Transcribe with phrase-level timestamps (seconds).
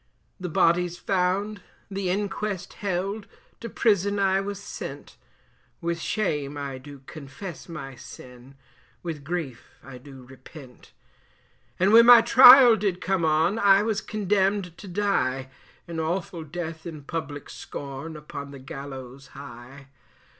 [0.39, 3.27] The body's found, the inquest held,
[3.59, 5.15] to prison I was sent,
[5.79, 8.55] With shame I do confess my sin,
[9.03, 10.91] with grief I do repent;
[11.79, 15.49] And when my trial did come on, I was condemned to die,
[15.87, 19.89] An awful death in public scorn, upon the gallows high.